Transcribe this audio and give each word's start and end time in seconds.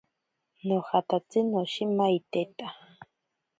Nojatsi 0.69 1.39
noshimaiteta. 1.51 2.67